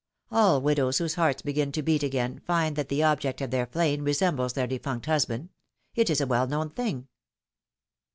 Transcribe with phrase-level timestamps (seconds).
[0.31, 4.03] All widows, whose hearts begin to beat again, find that the object of their flame
[4.03, 5.49] resembles their defunct husband;
[5.93, 7.07] it is a well known thing.